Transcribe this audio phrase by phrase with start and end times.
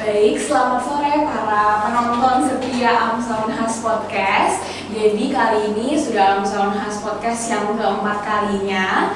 [0.00, 4.64] Baik, selamat sore para penonton setia Amsaun Has Podcast.
[4.88, 9.12] Jadi kali ini sudah Amsaun Has Podcast yang keempat kalinya.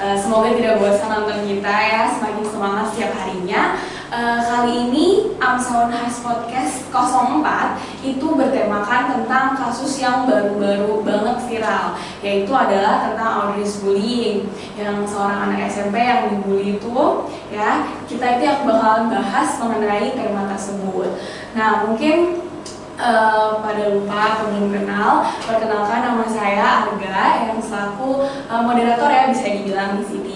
[0.00, 3.76] Eh, semoga tidak bosan nonton kita ya, semakin semangat setiap harinya.
[4.12, 5.06] Eh, kali ini
[5.40, 13.30] Amsaun Has Podcast 04 itu bertemakan tentang kasus yang baru-baru banget viral, yaitu adalah tentang
[13.40, 14.44] Audrey's bullying,
[14.76, 16.92] yang seorang anak SMP yang dibully itu
[17.48, 21.08] ya kita itu yang bakalan bahas mengenai tema tersebut.
[21.56, 22.44] Nah mungkin
[23.00, 29.48] uh, pada lupa belum kenal, perkenalkan nama saya Arga yang selaku uh, moderator ya bisa
[29.56, 30.31] dibilang di sini.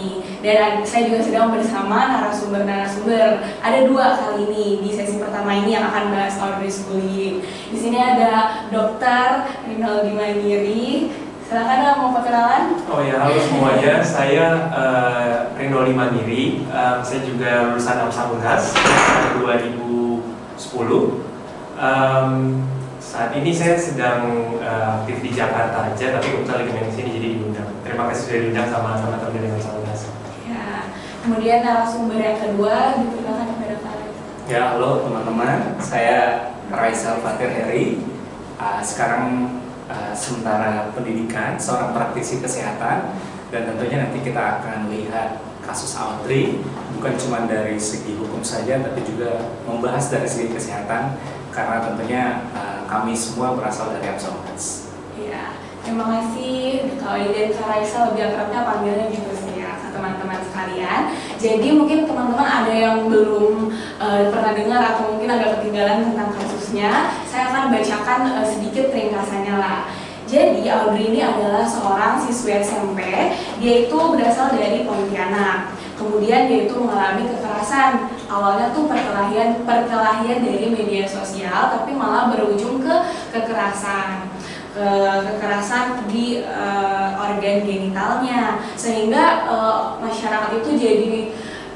[0.46, 3.42] Dan saya juga sedang bersama narasumber-narasumber.
[3.66, 7.42] Ada dua kali ini di sesi pertama ini yang akan bahas Audrey's bullying.
[7.42, 11.10] Di sini ada Dokter Rinaldi Mandiri.
[11.50, 12.78] Silakan mau perkenalan.
[12.86, 13.98] Oh ya, halo semuanya.
[14.06, 16.62] Saya uh, Rinaldi Mandiri.
[16.70, 18.70] Um, saya juga lulusan Amsa Unhas
[19.42, 20.22] 2010.
[21.74, 22.62] Um,
[23.02, 27.28] saat ini saya sedang uh, aktif di Jakarta aja, tapi kebetulan lagi main sini jadi
[27.34, 27.70] diundang.
[27.82, 29.85] Terima kasih sudah diundang sama teman-teman dari Amsa
[31.26, 34.12] kemudian narasumber yang kedua diperkenalkan kepada kalian.
[34.46, 35.74] Ya, halo teman-teman.
[35.82, 36.18] Saya
[36.70, 37.98] Raisa Fatir Heri.
[38.62, 39.58] Uh, sekarang
[39.90, 43.10] uh, sementara pendidikan seorang praktisi kesehatan
[43.50, 46.62] dan tentunya nanti kita akan lihat kasus Audrey
[46.94, 51.18] bukan cuma dari segi hukum saja tapi juga membahas dari segi kesehatan
[51.50, 54.94] karena tentunya uh, kami semua berasal dari Absolvents.
[55.18, 60.45] Iya, terima kasih kalau dan Kak Raisa lebih akrabnya panggilnya gitu sih ya ke teman-teman
[60.56, 61.12] sekalian.
[61.36, 63.68] Jadi mungkin teman-teman ada yang belum
[64.00, 69.54] uh, pernah dengar atau mungkin agak ketinggalan tentang kasusnya, saya akan bacakan uh, sedikit ringkasannya
[69.60, 69.84] lah.
[70.26, 72.98] Jadi Audrey ini adalah seorang siswi SMP,
[73.62, 75.70] dia itu berasal dari Pontianak.
[75.94, 78.10] Kemudian dia itu mengalami kekerasan.
[78.26, 82.94] Awalnya tuh perkelahian perkelahian dari media sosial, tapi malah berujung ke
[83.30, 84.26] kekerasan
[84.76, 84.90] ke
[85.24, 88.60] kekerasan di uh, organ genitalnya.
[88.76, 91.14] Sehingga uh, masyarakat itu jadi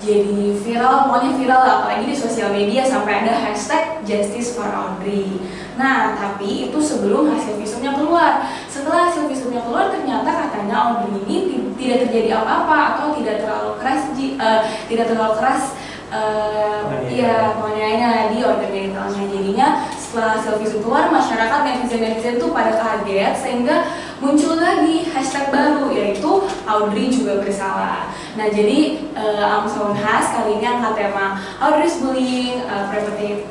[0.01, 5.41] jadi viral pokoknya viral apalagi di sosial media sampai ada hashtag justice for Audrey.
[5.77, 8.49] Nah tapi itu sebelum hasil visumnya keluar.
[8.65, 14.01] Setelah hasil visumnya keluar ternyata katanya Audrey ini tidak terjadi apa-apa atau tidak terlalu keras
[14.41, 15.63] uh, tidak terlalu keras
[16.09, 16.81] uh,
[17.13, 19.25] ya penganiayanya di organ genitalnya.
[19.29, 19.69] Jadinya
[20.11, 23.87] setelah hasil visum keluar masyarakat netizen-netizen tuh pada kaget sehingga
[24.19, 28.11] muncul lagi hashtag baru yaitu Audrey juga bersalah.
[28.35, 32.91] Nah jadi uh, Amsaun Has kali ini angkat tema Audrey's bullying, uh,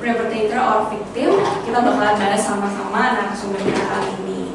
[0.03, 1.40] perpetrator or victim.
[1.64, 4.52] Kita bakalan bahas sama-sama narasumber kita kali ini.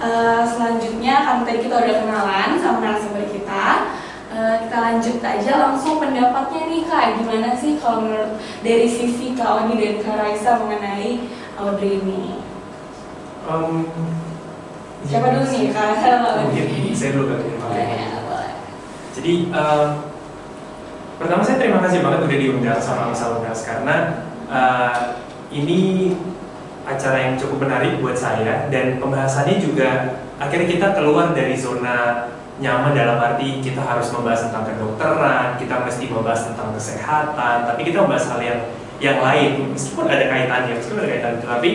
[0.00, 3.64] Uh, selanjutnya karena tadi kita udah kenalan sama narasumber kita,
[4.64, 7.06] kita lanjut aja langsung pendapatnya nih kak.
[7.20, 11.24] Gimana sih kalau menurut dari sisi kak Oni dan kak Raisa mengenai
[11.56, 12.42] Audrey ini?
[13.44, 13.88] Um,
[15.04, 15.84] siapa dulu nih kak?
[15.94, 17.44] Raisa atau Mungkin saya dulu kali
[17.80, 18.08] ya.
[19.14, 19.88] Jadi um,
[21.22, 25.22] pertama saya terima kasih banget udah diundang sama Amsa Unhas karena uh,
[25.54, 26.12] ini
[26.84, 32.28] acara yang cukup menarik buat saya dan pembahasannya juga akhirnya kita keluar dari zona
[32.62, 38.06] nyaman dalam arti kita harus membahas tentang kedokteran, kita mesti membahas tentang kesehatan, tapi kita
[38.06, 38.60] membahas hal yang
[39.02, 41.70] yang lain meskipun ada kaitannya, meskipun ada kaitannya, tapi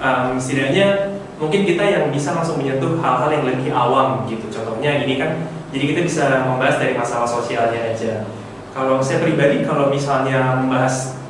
[0.00, 4.48] um, setidaknya mungkin kita yang bisa langsung menyentuh hal-hal yang lebih awam gitu.
[4.48, 8.24] Contohnya ini kan, jadi kita bisa membahas dari masalah sosialnya aja.
[8.72, 11.20] Kalau saya pribadi, kalau misalnya membahas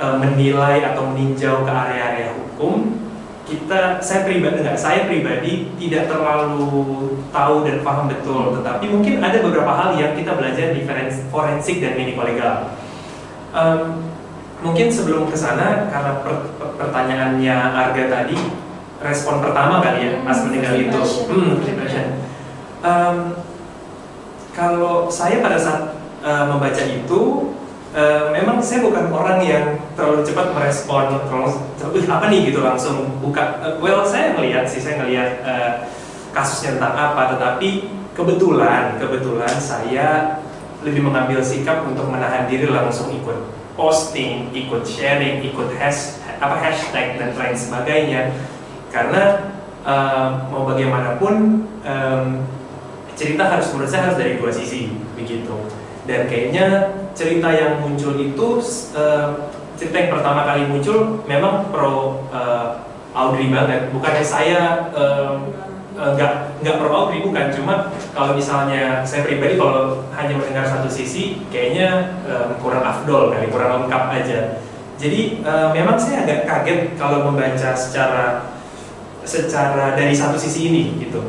[0.00, 2.96] uh, menilai atau meninjau ke area-area hukum,
[3.48, 8.52] kita saya pribadi enggak saya pribadi tidak terlalu tahu dan paham betul.
[8.60, 10.84] Tetapi mungkin ada beberapa hal yang kita belajar di
[11.32, 12.78] forensik dan medico legal
[13.54, 14.04] um,
[14.60, 18.36] mungkin sebelum ke sana karena per, per, pertanyaannya Arga tadi
[18.98, 21.00] respon pertama kali ya pas meninggal itu.
[21.30, 22.06] hmm, depression
[22.82, 23.18] um,
[24.50, 25.82] kalau saya pada saat
[26.26, 27.20] uh, membaca itu
[27.88, 31.56] Uh, memang saya bukan orang yang terlalu cepat merespon terlalu
[32.04, 32.52] apa nih?
[32.52, 33.64] gitu langsung buka.
[33.64, 35.88] Uh, well saya melihat sih saya ngelihat uh,
[36.36, 40.36] kasusnya tentang apa tetapi kebetulan kebetulan saya
[40.84, 47.16] lebih mengambil sikap untuk menahan diri langsung ikut posting ikut sharing ikut hash, apa hashtag
[47.16, 48.34] dan lain sebagainya.
[48.92, 49.54] Karena
[49.86, 52.26] uh, mau bagaimanapun um,
[53.14, 55.54] cerita harus menurut saya harus dari dua sisi begitu.
[56.04, 56.66] Dan kayaknya
[57.18, 58.48] cerita yang muncul itu
[58.94, 63.90] uh, cerita yang pertama kali muncul memang pro uh, Audrey banget.
[63.90, 64.86] Bukannya saya
[65.98, 67.50] nggak uh, nggak pro Audrey bukan.
[67.50, 73.50] Cuma kalau misalnya saya pribadi kalau hanya mendengar satu sisi kayaknya uh, kurang afdol kali
[73.50, 74.62] kurang lengkap aja.
[74.98, 78.46] Jadi uh, memang saya agak kaget kalau membaca secara
[79.26, 81.22] secara dari satu sisi ini gitu.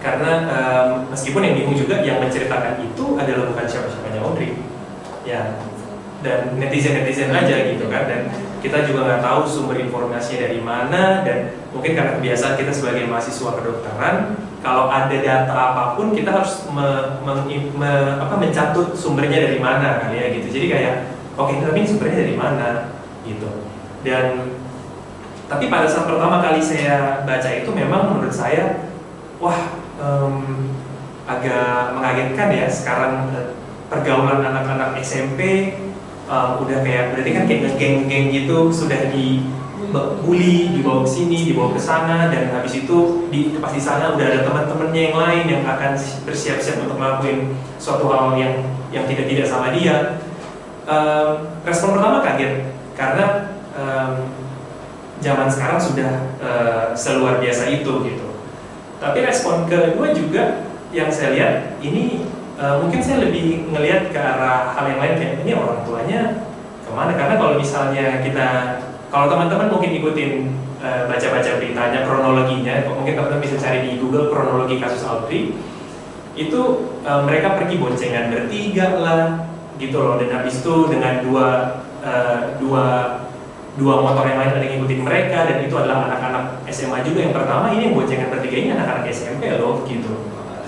[0.00, 4.56] Karena um, meskipun yang bingung juga yang menceritakan itu adalah bukan siapa-siapanya Audrey,
[5.30, 5.42] ya.
[6.20, 8.10] Dan netizen netizen aja gitu kan.
[8.10, 8.20] Dan
[8.60, 11.22] kita juga nggak tahu sumber informasinya dari mana.
[11.22, 16.68] Dan mungkin karena kebiasaan kita sebagai mahasiswa kedokteran kalau ada data apa pun kita harus
[16.68, 17.32] me, me,
[17.80, 20.48] me, apa, mencatut sumbernya dari mana kali ya gitu.
[20.52, 20.94] Jadi kayak
[21.40, 22.68] oke okay, tapi sumbernya dari mana?
[23.24, 23.48] Gitu.
[24.04, 24.52] Dan
[25.48, 28.86] tapi pada saat pertama kali saya baca itu memang menurut saya
[29.42, 30.70] wah um,
[31.26, 33.50] agak mengagetkan ya sekarang uh,
[33.90, 35.74] pergaulan anak-anak SMP
[36.30, 39.42] um, udah kayak berarti kan kayak geng-geng gitu sudah di
[40.22, 44.22] bully dibawa ke sini dibawa ke sana dan habis itu di pas di sana udah
[44.22, 48.62] ada teman-temannya yang lain yang akan bersiap-siap untuk melakukan suatu hal yang
[48.94, 50.22] yang tidak tidak sama dia.
[50.86, 53.26] Um, respon pertama kaget karena
[53.74, 54.30] um,
[55.18, 58.26] zaman sekarang sudah uh, seluar biasa itu gitu.
[59.02, 62.26] Tapi respon kedua juga yang saya lihat ini
[62.60, 66.20] uh, mungkin saya lebih ngelihat ke arah hal yang lain kayak ini orang tuanya
[66.84, 67.12] ke mana?
[67.16, 68.48] Karena kalau misalnya kita
[69.08, 70.32] kalau teman-teman mungkin ikutin
[70.84, 75.56] uh, baca-baca beritanya kronologinya mungkin teman-teman bisa cari di Google kronologi kasus Audrey
[76.38, 76.60] itu
[77.02, 79.24] uh, mereka pergi boncengan bertiga lah
[79.80, 80.20] gitu loh.
[80.20, 81.48] Dan habis itu dengan dua
[82.04, 82.86] uh, dua
[83.78, 87.34] dua motor yang lain ada yang ngikutin mereka dan itu adalah anak-anak SMA juga yang
[87.34, 90.10] pertama ini yang boncengan bertiga ini anak-anak SMP loh gitu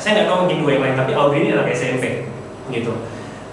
[0.02, 2.26] saya nggak tahu mungkin dua yang lain tapi Audrey ini anak SMP
[2.75, 2.90] gitu.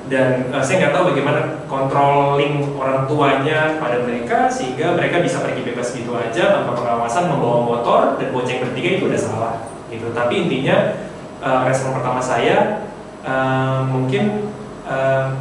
[0.10, 5.62] Dan uh, saya nggak tahu bagaimana controlling orang tuanya pada mereka sehingga mereka bisa pergi
[5.62, 9.54] bebas gitu aja tanpa pengawasan membawa motor dan bonceng bertiga itu udah salah
[9.94, 10.10] gitu.
[10.10, 10.98] Tapi intinya
[11.46, 12.90] uh, respon pertama saya
[13.22, 14.50] uh, mungkin
[14.90, 15.38] uh,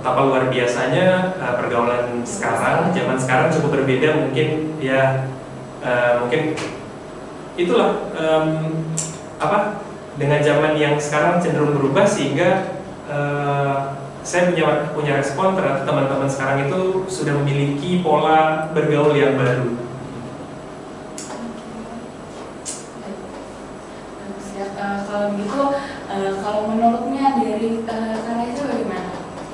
[0.00, 5.28] betapa luar biasanya uh, pergaulan sekarang zaman sekarang cukup berbeda mungkin ya
[5.84, 6.56] uh, mungkin
[7.60, 8.72] itulah um,
[9.36, 9.84] apa
[10.20, 16.70] dengan zaman yang sekarang cenderung berubah sehingga uh, saya punya, punya respon terhadap teman-teman sekarang
[16.70, 19.68] itu sudah memiliki pola bergaul yang baru.
[24.82, 25.62] Uh, kalau begitu,
[26.10, 29.10] uh, kalau menurutnya dari uh, karena itu bagaimana?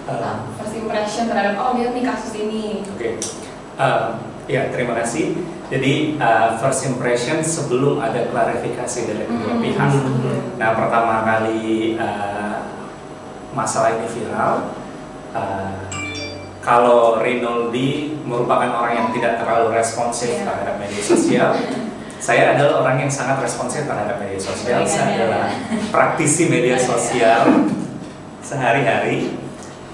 [0.09, 2.81] Uh, First impression terhadap oh lihat nih kasus ini.
[2.93, 3.13] Oke, okay.
[3.77, 5.37] uh, ya terima kasih.
[5.69, 9.65] Jadi uh, first impression sebelum ada klarifikasi dari kedua mm -hmm.
[9.69, 9.91] pihak.
[9.93, 10.37] Mm -hmm.
[10.57, 12.65] Nah pertama kali uh,
[13.53, 14.73] masalah ini viral,
[15.37, 15.77] uh,
[16.65, 20.49] kalau Rinaldi merupakan orang yang tidak terlalu responsif yeah.
[20.49, 21.51] terhadap media sosial,
[22.27, 24.81] saya adalah orang yang sangat responsif terhadap media sosial.
[24.89, 25.53] Saya adalah
[25.93, 27.45] praktisi media sosial
[28.41, 29.37] sehari-hari.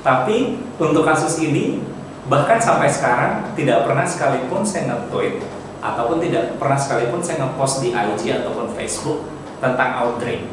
[0.07, 1.83] Tapi untuk kasus ini
[2.31, 5.54] bahkan sampai sekarang tidak pernah sekalipun saya nge-tweet
[5.85, 9.29] ataupun tidak pernah sekalipun saya ngepost di IG ataupun Facebook
[9.61, 10.49] tentang Audrey.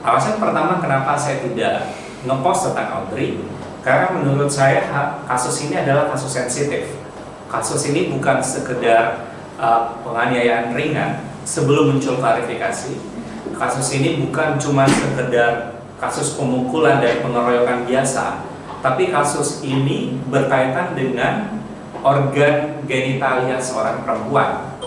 [0.00, 1.92] Alasan pertama kenapa saya tidak
[2.24, 3.44] ngepost tentang Audrey
[3.84, 4.88] karena menurut saya
[5.28, 6.96] kasus ini adalah kasus sensitif.
[7.48, 9.28] Kasus ini bukan sekedar
[9.60, 12.96] uh, penganiayaan ringan sebelum muncul klarifikasi.
[13.56, 18.44] Kasus ini bukan cuma sekedar kasus pemukulan dan pengeroyokan biasa,
[18.84, 21.58] tapi kasus ini berkaitan dengan
[22.02, 24.78] organ genitalia seorang perempuan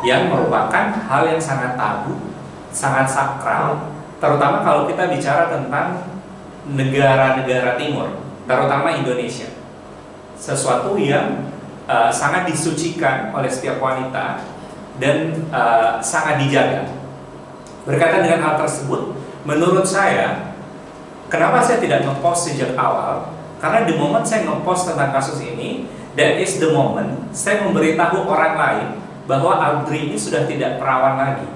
[0.00, 2.16] yang merupakan hal yang sangat tabu,
[2.72, 6.08] sangat sakral, terutama kalau kita bicara tentang
[6.68, 8.08] negara-negara timur,
[8.48, 9.48] terutama Indonesia.
[10.40, 11.52] Sesuatu yang
[11.84, 14.40] uh, sangat disucikan oleh setiap wanita
[14.96, 16.88] dan uh, sangat dijaga.
[17.84, 20.56] Berkaitan dengan hal tersebut, menurut saya,
[21.28, 23.36] kenapa saya tidak ngepost sejak awal?
[23.60, 25.84] Karena di momen saya ngepost tentang kasus ini,
[26.18, 28.88] That is the moment saya memberitahu orang lain
[29.30, 31.46] bahwa Audrey ini sudah tidak perawan lagi.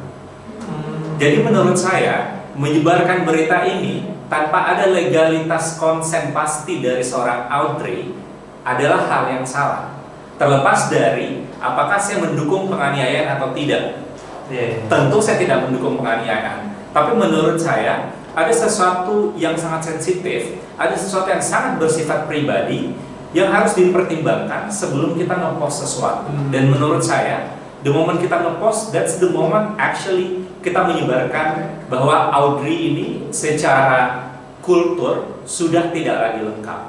[1.19, 8.15] Jadi menurut saya menyebarkan berita ini tanpa ada legalitas konsen pasti dari seorang Audrey
[8.63, 9.91] adalah hal yang salah.
[10.39, 14.03] Terlepas dari apakah saya mendukung penganiayaan atau tidak.
[14.51, 14.87] Yeah.
[14.87, 16.75] Tentu saya tidak mendukung penganiayaan.
[16.95, 22.95] Tapi menurut saya ada sesuatu yang sangat sensitif, ada sesuatu yang sangat bersifat pribadi
[23.35, 26.31] yang harus dipertimbangkan sebelum kita ngepost sesuatu.
[26.31, 26.55] Hmm.
[26.55, 32.95] Dan menurut saya, the moment kita ngepost, that's the moment actually kita menyebarkan bahwa Audrey
[32.95, 36.81] ini secara kultur sudah tidak lagi lengkap.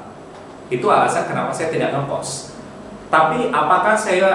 [0.72, 2.56] Itu alasan kenapa saya tidak ngepost.
[3.10, 4.30] Tapi apakah saya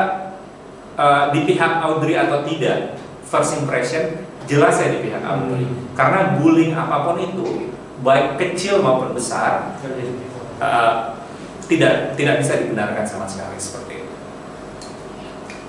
[0.99, 2.99] uh, di pihak Audrey atau tidak?
[3.31, 5.63] First impression jelas saya di pihak Audrey.
[5.63, 5.95] Hmm.
[5.95, 7.71] Karena bullying apa pun itu,
[8.03, 9.79] baik kecil maupun besar,
[10.59, 11.20] uh,
[11.71, 14.11] tidak tidak bisa dibenarkan sama sekali seperti itu.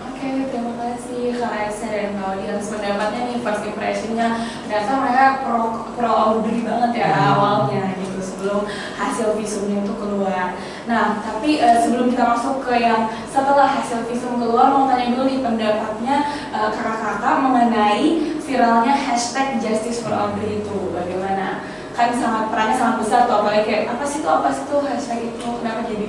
[0.02, 4.28] Oke, terima kasih Kak Raisa dan Kak Odi atas pendapatnya nih first impressionnya
[4.66, 5.60] ternyata mereka pro
[5.94, 7.30] pro Audrey banget ya Hmm.
[7.38, 8.60] awalnya gitu sebelum
[8.98, 10.58] hasil visumnya itu keluar.
[10.90, 15.26] Nah, tapi eh, sebelum kita masuk ke yang setelah hasil visum keluar mau tanya dulu
[15.30, 16.16] nih pendapatnya
[16.50, 18.06] eh, kakak-kakak mengenai
[18.42, 21.62] viralnya hashtag Justice for Audrey itu bagaimana?
[22.02, 24.26] Kan sangat perannya sangat besar tuh apalagi kayak apa sih itu?
[24.26, 24.74] Apa sih itu?
[24.82, 26.08] Hashtag itu kenapa jadi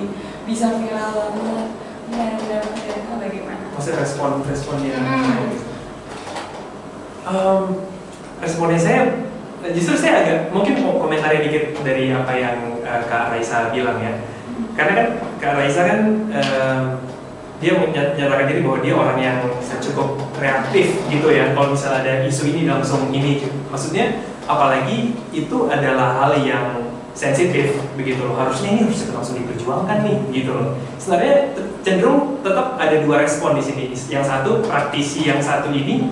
[0.50, 1.14] bisa viral?
[1.38, 1.70] Banget?
[2.10, 3.64] Pendapatnya Kakak bagaimana?
[3.74, 4.98] maksudnya respon responnya.
[4.98, 5.50] Hmm.
[7.24, 7.62] Em,
[8.42, 9.02] responnya saya
[9.72, 14.18] justru saya agak mungkin mau komentari dikit dari apa yang eh, Kak Raisa bilang ya.
[14.74, 15.08] Karena kan
[15.38, 16.00] Kak Raisa kan
[16.34, 16.82] em,
[17.62, 19.38] dia menyat- menyatakan diri bahwa dia orang yang
[19.78, 23.46] cukup reaktif gitu ya kalau misalnya ada isu ini langsung ini.
[23.70, 28.36] Maksudnya apalagi itu adalah hal yang sensitif begitu loh.
[28.36, 30.70] Harusnya ini harus langsung diperjuangkan nih gitu loh.
[30.98, 31.54] Sebenarnya
[31.86, 33.94] cenderung tetap ada dua respon di sini.
[34.10, 36.10] Yang satu praktisi yang satu ini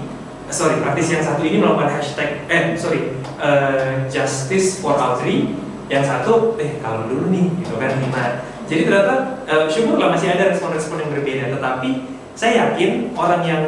[0.51, 5.57] sorry praktisi yang satu ini melakukan hashtag eh sorry eh, justice for Audrey.
[5.89, 7.91] Yang satu eh kalau dulu nih gitu kan.
[8.13, 11.43] Nah jadi ternyata eh, syukurlah masih ada respon-respon yang berbeda.
[11.57, 11.89] Tetapi
[12.37, 13.63] saya yakin orang yang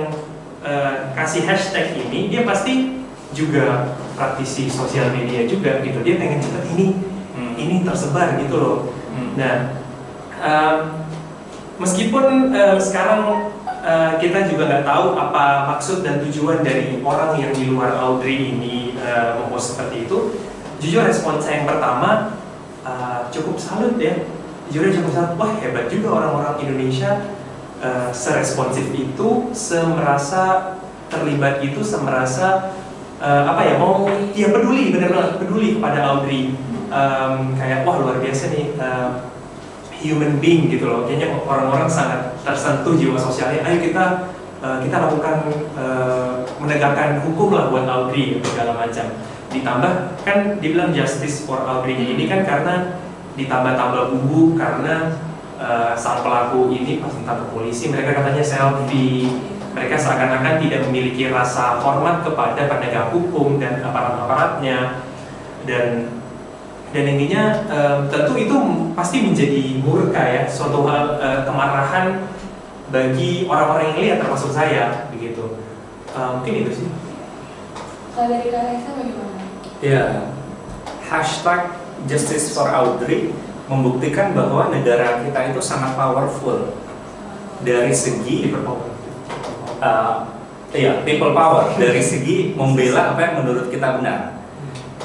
[0.61, 3.01] eh, kasih hashtag ini dia pasti
[3.33, 6.87] juga praktisi sosial media juga gitu dia pengen cepet ini
[7.33, 7.57] Hmm.
[7.57, 8.77] ini tersebar gitu loh
[9.13, 9.37] Hmm.
[9.37, 9.55] Nah,
[10.41, 10.77] em,
[11.77, 13.49] meskipun em, sekarang
[13.85, 18.57] eh, kita juga nggak tahu apa maksud dan tujuan dari orang yang di luar Audrey
[18.57, 20.33] ini eh, mempost seperti itu,
[20.81, 22.33] jujur respon saya yang pertama
[22.81, 24.25] eh, cukup salut ya.
[24.73, 27.29] Jujur cukup salut, wah hebat juga orang-orang Indonesia
[27.85, 30.73] eh, seresponsif itu, semerasa
[31.13, 32.72] terlibat itu, semerasa
[33.23, 34.03] eh, apa ya mau
[34.35, 36.51] ya peduli benar-benar peduli kepada Audrey.
[36.93, 39.09] Em, kayak wah luar biasa nih em,
[40.03, 41.07] human being gitu loh.
[41.07, 43.63] Kayaknya orang-orang sangat tersentuh jiwa sosialnya.
[43.63, 44.05] Ayo kita
[44.59, 45.47] eh, kita lakukan
[45.79, 49.07] eh, menegakkan hukum lah buat Audrey gitu, segala macam.
[49.53, 49.91] Ditambah
[50.27, 52.99] kan dibilang justice for Audrey ini kan karena
[53.33, 55.17] ditambah-tambah bumbu karena
[55.57, 61.81] eh, sang pelaku ini pas ditangkap polisi mereka katanya selfie mereka seakan-akan tidak memiliki rasa
[61.81, 65.01] hormat kepada penegak hukum dan aparat-aparatnya.
[65.65, 66.13] Dan
[66.93, 68.57] dan intinya em, tentu itu
[68.93, 72.29] pasti menjadi murka ya suatu hal eh, kemarahan
[72.93, 75.57] bagi orang-orang yang lihat termasuk saya begitu.
[76.13, 76.89] Eh, mungkin itu sih.
[78.13, 79.41] Kalau dari Raisa bagaimana?
[79.81, 80.29] Ya,
[81.09, 81.73] hashtag
[82.05, 83.33] Justice for Audrey
[83.65, 86.77] membuktikan bahwa negara kita itu sangat powerful.
[87.65, 88.53] Dari segi
[89.83, 90.13] uh,
[90.71, 91.75] iya people power.
[91.75, 94.39] Dari segi membela apa yang menurut kita benar.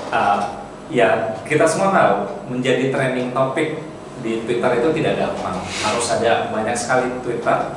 [0.08, 0.40] Uh,
[0.88, 2.14] ya kita semua tahu
[2.54, 3.82] menjadi trending topik
[4.23, 7.75] di Twitter itu tidak gampang, harus ada banyak sekali Twitter.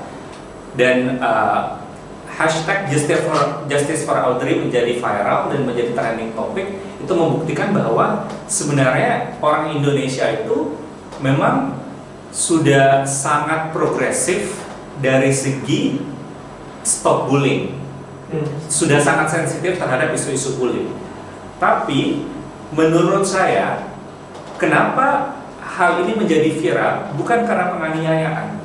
[0.72, 1.82] Dan uh,
[2.32, 8.30] hashtag Justice for, Justice for Audrey menjadi viral dan menjadi trending topik itu membuktikan bahwa
[8.48, 10.80] sebenarnya orang Indonesia itu
[11.20, 11.76] memang
[12.32, 14.64] sudah sangat progresif
[15.04, 16.00] dari segi
[16.84, 17.78] stop bullying
[18.32, 18.48] Hmm.
[18.72, 20.96] sudah sangat sensitif terhadap isu-isu bullying
[21.60, 22.24] tapi
[22.72, 23.92] menurut saya
[24.56, 28.56] kenapa hal ini menjadi viral bukan karena penganiayaan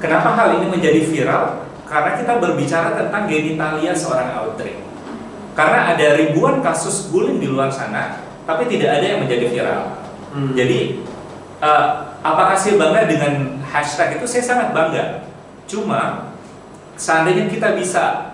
[0.00, 4.80] kenapa hal ini menjadi viral karena kita berbicara tentang genitalia seorang Audrey.
[5.52, 10.00] Karena ada ribuan kasus bullying di luar sana, tapi tidak ada yang menjadi viral.
[10.32, 10.56] Hmm.
[10.56, 11.04] Jadi,
[11.60, 11.88] eh,
[12.24, 14.24] apakah saya bangga dengan hashtag itu?
[14.24, 15.28] Saya sangat bangga.
[15.68, 16.31] Cuma,
[17.02, 18.30] seandainya kita bisa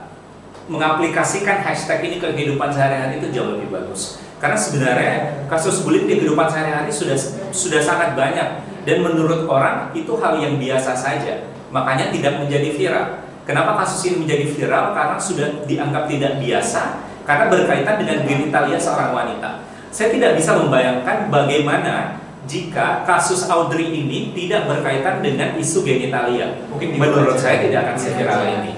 [0.68, 4.20] mengaplikasikan hashtag ini ke kehidupan sehari-hari itu jauh lebih bagus.
[4.36, 5.14] Karena sebenarnya
[5.48, 7.16] kasus bullying di kehidupan sehari-hari sudah
[7.48, 11.48] sudah sangat banyak dan menurut orang itu hal yang biasa saja.
[11.72, 13.06] Makanya tidak menjadi viral.
[13.48, 14.92] Kenapa kasus ini menjadi viral?
[14.92, 16.82] Karena sudah dianggap tidak biasa
[17.24, 19.64] karena berkaitan dengan genitalia seorang wanita.
[19.88, 26.64] Saya tidak bisa membayangkan bagaimana jika kasus Audrey ini tidak berkaitan dengan isu genitalia.
[26.72, 28.72] mungkin di Menurut saya tidak akan seviral ini.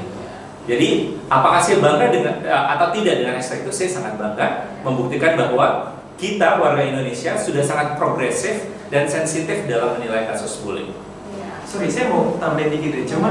[0.66, 0.88] Jadi,
[1.30, 3.72] apakah saya bangga dengan eh, atau tidak dengan hashtag itu?
[3.72, 4.46] Saya sangat bangga
[4.82, 10.92] membuktikan bahwa kita warga Indonesia sudah sangat progresif dan sensitif dalam menilai kasus bullying.
[11.32, 11.48] Iya.
[11.64, 13.30] sorry saya mau tambahin dikit ya cuma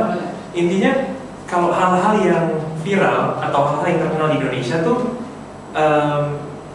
[0.55, 1.13] intinya
[1.45, 2.45] kalau hal-hal yang
[2.81, 4.97] viral atau hal-hal yang terkenal di Indonesia tuh
[5.75, 6.21] em,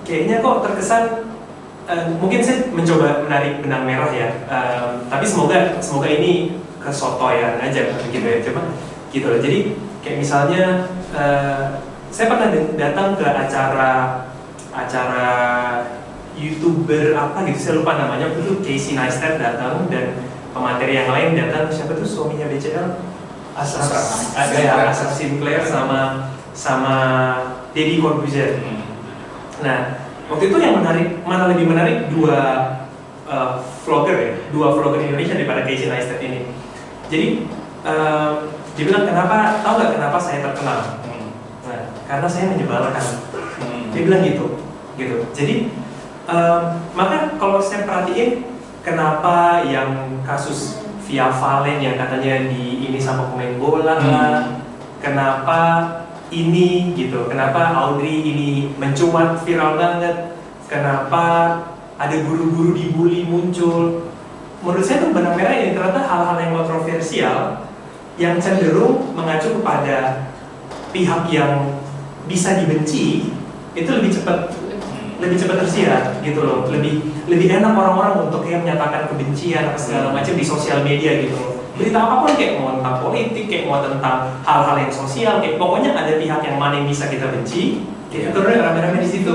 [0.04, 1.02] kayaknya kok terkesan
[2.16, 4.30] mungkin saya mencoba menarik benang merah ya.
[4.48, 8.38] Em, tapi semoga semoga ini kesotoyan aja gitu ya.
[8.40, 8.72] Cuma
[9.12, 9.40] gitu loh.
[9.40, 11.64] Jadi kayak misalnya eh,
[12.08, 12.48] saya pernah
[12.78, 13.92] datang ke acara
[14.72, 15.30] acara
[16.34, 17.58] youtuber apa gitu.
[17.60, 18.32] Saya lupa namanya.
[18.32, 20.24] Itu Casey Neistat datang dan
[20.56, 21.68] pemateri yang lain datang.
[21.68, 23.14] Siapa tuh suaminya BCL
[23.54, 25.62] ada ya Ashraf Sinclair.
[25.62, 26.96] Sama sama
[27.74, 28.62] Deddy Corbuzier.
[28.62, 28.82] Hmm.
[29.62, 32.40] nah waktu itu yang menarik mana lebih menarik dua
[33.24, 36.48] uh, vlogger ya dua vlogger Indonesia daripada Casey Neistat ini
[37.08, 37.44] jadi
[37.84, 38.32] um,
[38.74, 41.30] dia bilang kenapa tahu nggak kenapa saya terkenal Hmm.
[41.64, 43.04] nah karena saya menyebalkan
[43.60, 43.92] Hmm.
[43.92, 44.46] dia bilang gitu
[44.94, 45.70] gitu jadi
[46.26, 46.62] em,
[46.94, 48.42] maka kalau saya perhatiin
[48.82, 54.64] kenapa yang kasus Via Valen yang katanya di ini sama pemain bola Hmm.
[54.98, 55.60] kenapa
[56.34, 57.30] ini gitu.
[57.30, 60.34] Kenapa Audrey ini mencuat viral banget?
[60.66, 61.24] Kenapa
[61.94, 64.10] ada guru-guru dibully muncul?
[64.64, 67.38] Menurut saya itu benang merah ini ternyata hal-hal yang kontroversial
[68.18, 70.30] yang cenderung mengacu kepada
[70.90, 71.78] pihak yang
[72.24, 73.34] bisa dibenci
[73.74, 74.54] itu lebih cepat
[75.20, 76.66] lebih cepat tersiar gitu loh.
[76.66, 81.36] Lebih lebih enak orang-orang untuk kayak menyatakan kebencian apa segala macam di sosial media gitu.
[81.36, 85.58] loh berita apa pun kayak mau tentang politik kayak mau tentang hal-hal yang sosial kayak
[85.58, 88.30] pokoknya ada pihak yang mana yang bisa kita benci Iya.
[88.30, 89.34] kita turun rame-rame di situ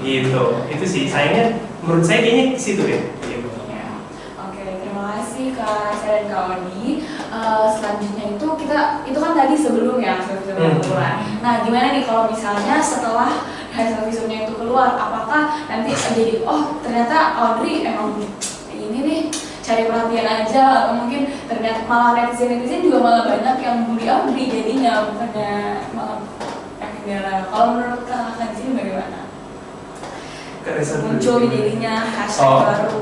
[0.00, 3.48] gitu itu sih sayangnya menurut saya kayaknya ke situ deh gitu.
[3.66, 3.98] Ya.
[4.38, 7.02] Oke, terima kasih Kak Saya dan Kak Odi.
[7.02, 10.78] Eh, selanjutnya itu kita itu kan tadi sebelum ya visumnya Hmm.
[10.78, 11.14] keluar.
[11.42, 13.30] Nah, gimana nih kalau misalnya setelah
[13.72, 18.22] hasil visumnya itu keluar, apakah nanti jadi oh ternyata Audrey emang
[18.70, 19.20] ini nih
[19.62, 24.50] cari perhatian aja atau mungkin ternyata malah netizen netizen juga malah banyak yang bully Audrey
[24.50, 25.54] jadinya bukannya
[25.94, 26.18] malah
[26.82, 27.46] negara.
[27.46, 29.20] Kalau menurut kakak di sini bagaimana?
[30.62, 31.02] Kak dulu.
[31.10, 32.62] Muncul jadinya hashtag Oh.
[32.62, 33.00] baru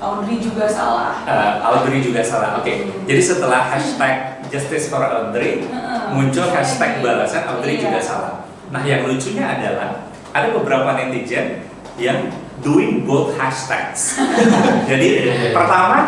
[0.00, 1.24] Audrey juga salah.
[1.24, 2.60] Uh, Audrey juga salah.
[2.60, 6.00] Oke, jadi setelah hashtag Justice for Audrey Heeh.
[6.12, 7.88] muncul hashtag balasan Audrey Iya.
[7.88, 8.34] juga salah.
[8.72, 11.64] Nah, yang lucunya adalah ada beberapa netizen
[11.96, 12.28] yang
[12.64, 14.16] doing both hashtags.
[14.90, 15.50] Jadi Iya, iya.
[15.52, 15.98] pertama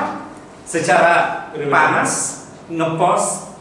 [0.65, 1.15] secara
[1.69, 3.55] panas ngepost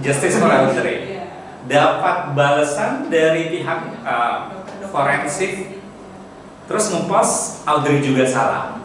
[0.00, 1.24] Justice for Audrey Iya.
[1.66, 4.52] dapat balasan dari pihak uh,
[4.88, 5.80] forensik
[6.64, 8.78] terus ngepost Audrey juga salah.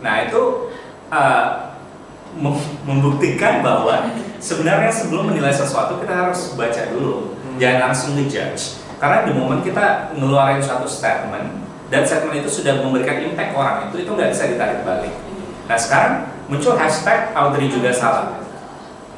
[0.00, 0.72] Nah itu
[1.08, 1.46] uh,
[2.34, 7.56] mem- membuktikan bahwa sebenarnya sebelum menilai sesuatu kita harus baca dulu, Hmm.
[7.56, 8.82] jangan langsung ngejudge.
[8.98, 14.04] Karena di momen kita ngeluarin suatu statement dan statement itu sudah memberikan impact orang itu
[14.04, 15.14] itu nggak bisa ditarik balik.
[15.68, 16.14] Nah sekarang
[16.48, 18.40] muncul hashtag Audrey juga salah.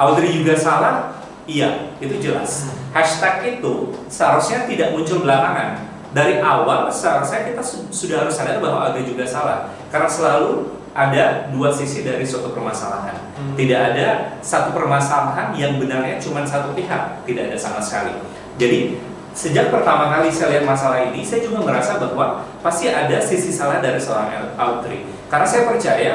[0.01, 2.71] Audrey juga salah, iya itu jelas.
[2.91, 5.87] Hashtag itu seharusnya tidak muncul belakangan.
[6.11, 9.71] Dari awal seharusnya kita su- sudah harus sadar bahwa Audrey juga salah.
[9.95, 13.15] Karena selalu ada dua sisi dari suatu permasalahan.
[13.39, 13.55] Hmm.
[13.55, 18.11] Tidak ada satu permasalahan yang benarnya cuma satu pihak, tidak ada sama sekali.
[18.59, 18.99] Jadi
[19.33, 23.79] sejak pertama kali saya lihat masalah ini, saya juga merasa bahwa pasti ada sisi salah
[23.79, 25.07] dari seorang Audrey.
[25.31, 26.13] Karena saya percaya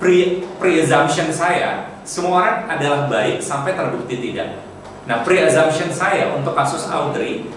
[0.00, 4.62] pre pre-assumption saya semua orang adalah baik sampai terbukti tidak.
[5.06, 7.50] Nah, pre-assumption saya untuk kasus Audrey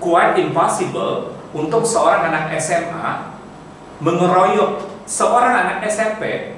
[0.00, 3.34] quite impossible untuk seorang anak SMA
[4.02, 6.56] mengeroyok seorang anak SMP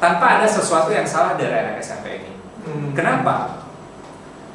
[0.00, 2.32] tanpa ada sesuatu yang salah dari anak SMP ini.
[2.64, 2.90] Hmm.
[2.96, 3.62] Kenapa?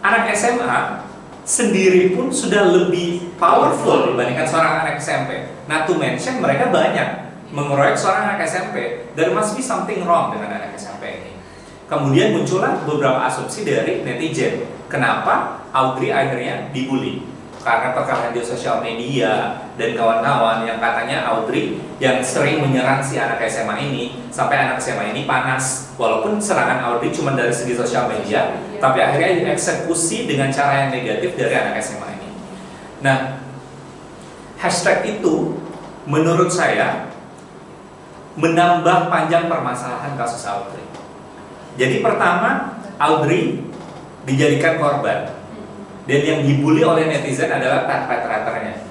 [0.01, 1.10] Anak SMA
[1.41, 5.49] sendiri pun sudah lebih powerful dibandingkan seorang anak SMP.
[5.65, 9.07] Nah, to mention mereka banyak mengeroyok seorang anak SMP.
[9.17, 11.31] There must be something wrong dengan anak SMP ini.
[11.91, 14.63] Kemudian muncullah beberapa asumsi dari netizen.
[14.87, 17.30] Kenapa Audrey akhirnya dibully?
[17.61, 23.37] Karena perkara di sosial media dan kawan-kawan yang katanya Audrey yang sering menyerang si anak
[23.45, 25.93] SMA ini sampai anak SMA ini panas.
[25.93, 31.37] Walaupun serangan Audrey cuma dari segi sosial media, tapi akhirnya dieksekusi dengan cara yang negatif
[31.37, 32.29] dari anak SMA ini.
[33.05, 33.45] Nah,
[34.57, 35.53] hashtag itu
[36.09, 37.13] menurut saya
[38.41, 40.81] menambah panjang permasalahan kasus Audrey.
[41.77, 43.61] Jadi pertama, Audrey
[44.25, 45.40] dijadikan korban
[46.09, 48.81] dan yang dibully oleh netizen adalah perpetratornya.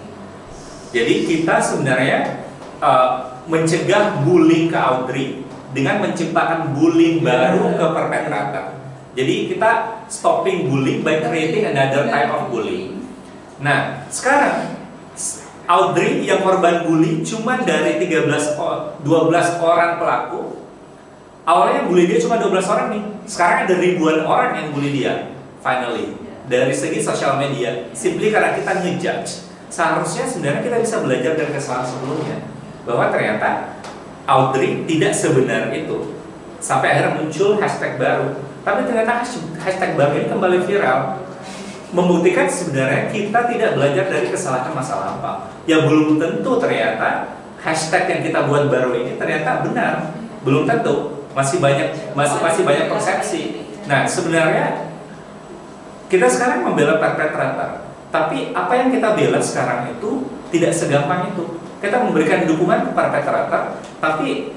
[0.91, 2.47] Jadi kita sebenarnya
[2.83, 8.79] uh, mencegah bullying ke Audrey dengan menciptakan bullying baru ke perpetrator.
[9.15, 13.07] Jadi kita stopping bullying by creating another type of bullying.
[13.59, 14.79] Nah, sekarang
[15.71, 20.67] Audrey yang korban bully cuma dari 13 o- 12 orang pelaku.
[21.47, 23.03] Awalnya bully dia cuma 12 orang nih.
[23.27, 25.31] Sekarang ada ribuan orang yang bully dia.
[25.63, 26.20] Finally,
[26.51, 29.47] dari segi sosial media, simply karena kita ngejudge.
[29.71, 32.43] Seharusnya sebenarnya kita bisa belajar dari kesalahan sebelumnya
[32.83, 33.79] bahwa ternyata
[34.27, 36.19] Audrey tidak sebenar itu.
[36.59, 38.35] Sampai akhirnya muncul hashtag baru.
[38.67, 41.23] Tapi ternyata hash- hashtag baru ini kembali viral
[41.91, 45.47] membuktikan sebenarnya kita tidak belajar dari kesalahan masa lampau.
[45.71, 50.19] Ya belum tentu ternyata hashtag yang kita buat baru ini ternyata benar.
[50.43, 51.23] Belum tentu.
[51.31, 53.43] masih banyak masih masih banyak persepsi.
[53.87, 54.90] Nah sebenarnya
[56.11, 61.57] kita sekarang membela perpetrator, tapi apa yang kita bela sekarang itu tidak segampang itu.
[61.81, 64.53] Kita memberikan dukungan ke perpetrator, tapi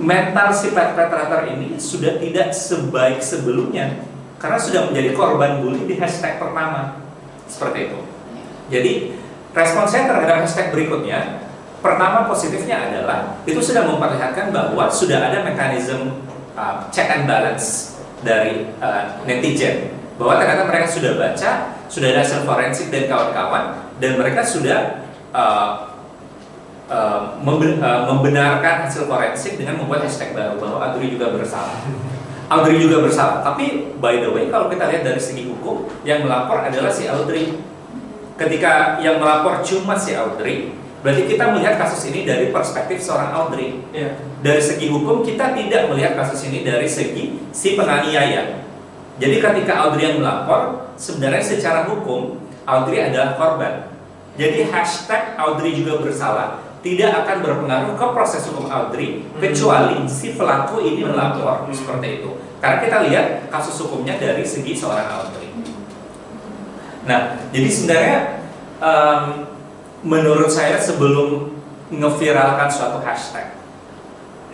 [0.00, 4.00] mental si perpetrator ini sudah tidak sebaik sebelumnya
[4.40, 6.98] karena sudah menjadi korban bully di hashtag pertama
[7.46, 8.00] seperti itu.
[8.72, 8.92] Jadi
[9.54, 11.46] respon saya terhadap hashtag berikutnya
[11.78, 16.26] pertama positifnya adalah itu sudah memperlihatkan bahwa sudah ada mekanisme
[16.58, 21.50] uh, check and balance dari uh, netizen bahwa ternyata mereka sudah baca,
[21.90, 23.64] sudah ada hasil forensik dan kawan-kawan
[23.98, 25.94] dan mereka sudah uh,
[26.86, 27.34] uh,
[28.06, 31.82] membenarkan hasil forensik dengan membuat hashtag baru bahwa Audrey juga bersalah.
[32.52, 33.42] Audrey juga bersalah.
[33.42, 37.58] Tapi by the way kalau kita lihat dari segi hukum yang melapor adalah si Audrey.
[38.34, 40.74] Ketika yang melapor cuma si Audrey,
[41.04, 43.76] Berarti kita melihat kasus ini dari perspektif seorang Audrey.
[43.92, 44.16] Yeah.
[44.40, 48.64] Dari segi hukum kita tidak melihat kasus ini dari segi si penganiaya.
[49.22, 53.74] Jadi ketika Audrey yang melapor, sebenarnya secara hukum Audrey adalah korban.
[54.34, 59.40] Jadi hashtag Audrey juga bersalah tidak akan berpengaruh ke proses hukum Audrey hmm.
[59.40, 61.72] kecuali si pelaku ini melapor hmm.
[61.72, 62.30] seperti itu.
[62.58, 65.48] Karena kita lihat kasus hukumnya dari segi seorang Audrey.
[67.04, 68.18] Nah, jadi sebenarnya
[68.80, 69.46] um,
[70.02, 71.54] menurut saya sebelum
[71.92, 73.52] ngeviralkan suatu hashtag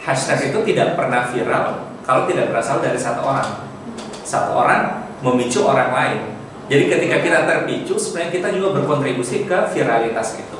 [0.03, 3.69] hashtag itu tidak pernah viral kalau tidak berasal dari satu orang
[4.30, 6.20] satu orang memicu orang lain
[6.70, 10.58] jadi ketika kita terpicu sebenarnya kita juga berkontribusi ke viralitas itu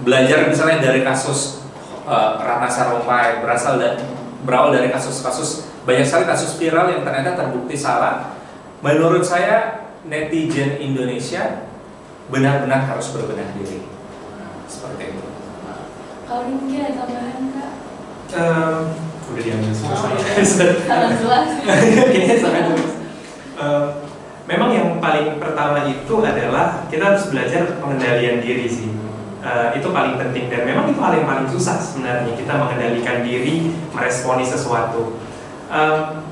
[0.00, 1.60] belajar misalnya dari kasus
[2.08, 4.00] uh, Ratna Sarumpait berasal dan
[4.48, 8.32] berawal dari kasus-kasus banyak sekali kasus viral yang ternyata terbukti salah
[8.80, 11.68] menurut saya netizen Indonesia
[12.32, 13.84] benar-benar harus berbenah diri
[14.70, 15.26] seperti itu.
[16.30, 17.72] Kalau mungkin ada tambahan kak?
[18.30, 20.18] Um, udah diambil semua saya.
[20.84, 21.48] Sangat jelas.
[22.12, 22.92] Kayaknya sangat jelas.
[23.60, 23.84] Um,
[24.50, 28.90] memang yang paling pertama itu adalah kita harus belajar pengendalian diri sih.
[29.40, 33.72] Uh, itu paling penting dan memang itu hal yang paling susah sebenarnya kita mengendalikan diri
[33.94, 35.16] meresponi sesuatu.
[35.70, 36.26] Um,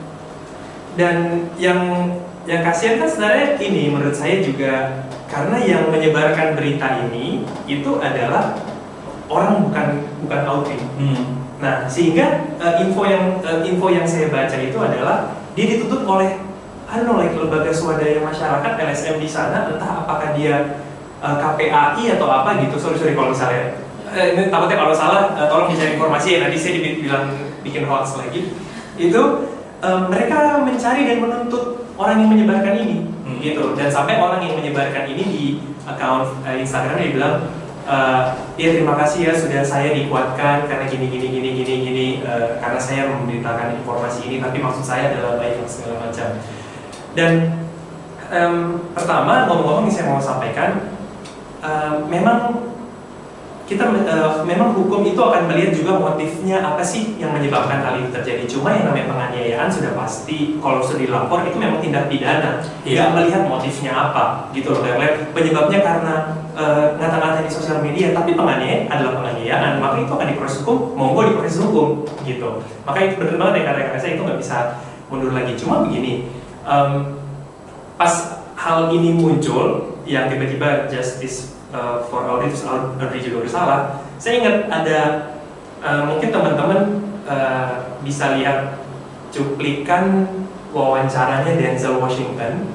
[0.98, 2.10] dan yang
[2.44, 8.56] yang kasihan kan sebenarnya ini menurut saya juga karena yang menyebarkan berita ini itu adalah
[9.28, 9.86] orang bukan
[10.24, 10.80] bukan Audrey.
[10.98, 11.37] Hmm.
[11.58, 16.38] Nah, sehingga uh, info yang uh, info yang saya baca itu adalah dia ditutup oleh
[16.88, 20.80] I don't know, like lembaga swadaya masyarakat LSM di sana, entah apakah dia
[21.20, 22.80] uh, eh, KPAI atau apa gitu.
[22.80, 23.76] Sorry sorry kalau misalnya
[24.08, 26.38] uh, ini takutnya kalau salah, uh, tolong mencari informasi ya.
[26.48, 27.28] Nanti saya dibilang
[27.60, 28.56] bikin hoax lagi.
[28.96, 29.52] Itu
[29.84, 33.38] uh, mereka mencari dan menuntut orang yang menyebarkan ini hmm.
[33.42, 35.44] gitu dan sampai orang yang menyebarkan ini di
[35.84, 37.34] account uh, Instagram dia bilang
[37.88, 42.06] uh, ya terima kasih ya sudah saya dikuatkan karena gini gini gini gini gini.
[42.22, 46.28] Uh, karena saya memberitakan informasi ini tapi maksud saya adalah baik segala macam.
[47.16, 47.32] Dan
[48.28, 48.56] um,
[48.92, 50.92] pertama ngomong-ngomong yang saya mau sampaikan
[51.64, 52.67] uh, memang
[53.68, 58.08] kita uh, memang hukum itu akan melihat juga motifnya apa sih yang menyebabkan hal itu
[58.08, 58.48] terjadi.
[58.48, 62.64] Cuma yang namanya penganiayaan sudah pasti kalau sudah dilapor itu memang tindak pidana.
[62.80, 64.80] Tidak melihat motifnya apa gitu loh.
[64.80, 66.14] Kayak penyebabnya karena
[66.56, 70.96] uh, ngata-ngata di sosial media, tapi penganiayaan adalah penganiayaan, maka itu akan diproses hukum.
[70.96, 72.64] Monggo diproses hukum gitu.
[72.88, 74.56] Maka itu benar banget ya kata-kata saya itu nggak bisa
[75.12, 75.52] mundur lagi.
[75.60, 76.24] Cuma begini,
[76.64, 77.20] um,
[78.00, 83.80] pas hal ini muncul yang tiba-tiba justice uh, for audit terus audit juga bersalah
[84.18, 84.98] saya ingat ada
[85.82, 86.80] uh, mungkin teman-teman
[87.28, 88.82] uh, bisa lihat
[89.30, 90.26] cuplikan
[90.72, 92.72] wawancaranya Denzel Washington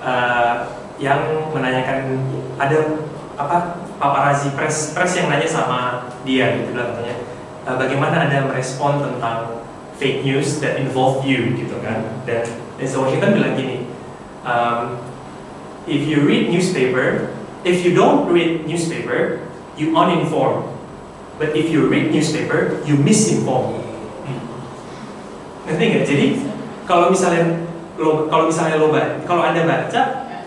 [0.00, 0.68] uh,
[1.00, 2.22] yang menanyakan
[2.60, 3.02] ada
[3.34, 7.16] apa paparazzi press press yang nanya sama dia gitu katanya.
[7.64, 9.64] Uh, bagaimana anda merespon tentang
[9.96, 12.04] fake news that involve you gitu kan.
[12.28, 12.44] Dan
[12.78, 13.76] Denzel Washington bilang gini
[14.46, 15.00] um,
[15.88, 17.33] if you read newspaper
[17.64, 19.40] if you don't read newspaper,
[19.74, 20.70] you uninformed.
[21.40, 23.82] But if you read newspaper, you misinformed.
[25.66, 26.04] Ngerti nggak?
[26.06, 26.26] Jadi
[26.84, 27.64] kalau misalnya
[27.96, 28.92] lo kalau misalnya lo
[29.24, 30.02] kalau anda baca,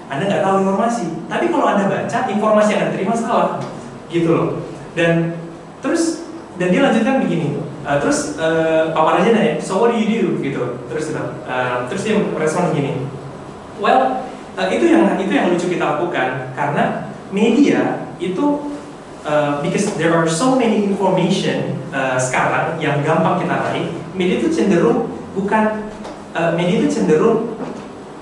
[0.08, 1.06] anda nggak tahu informasi.
[1.28, 3.60] Tapi kalau anda baca, informasi yang anda terima salah,
[4.08, 4.48] gitu loh.
[4.94, 5.36] Dan
[5.82, 7.60] terus dan dia lanjutkan begini.
[7.88, 10.40] Uh, terus uh, Papa Raja nanya, so what do you do?
[10.44, 10.60] Gitu.
[10.92, 13.08] Terus uh, terus dia merespon begini.
[13.80, 18.72] Well, uh, itu yang itu yang lucu kita lakukan karena media itu
[19.28, 24.50] uh, because there are so many information uh, sekarang yang gampang kita raih, media itu
[24.50, 25.92] cenderung bukan
[26.34, 27.60] uh, media itu cenderung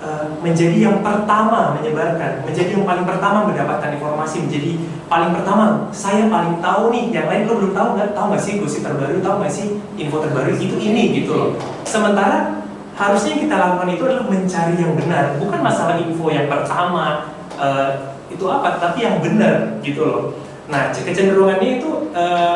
[0.01, 4.71] uh, menjadi yang pertama menyebarkan, menjadi yang paling pertama mendapatkan informasi, menjadi
[5.05, 8.09] paling pertama saya paling tahu nih, yang lain lo belum tahu nggak?
[8.17, 9.21] Tahu nggak sih gosip terbaru?
[9.21, 11.49] Tahu nggak sih info terbaru itu ini gitu loh.
[11.85, 12.65] Sementara
[12.95, 17.27] harusnya yang kita lakukan itu adalah mencari yang benar, bukan masalah info yang pertama
[17.59, 20.23] eh, itu apa, tapi yang benar gitu loh.
[20.67, 22.55] Nah kecenderungannya itu eh,